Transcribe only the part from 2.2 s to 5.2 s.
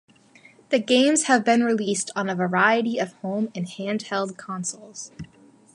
a variety of home and handheld consoles.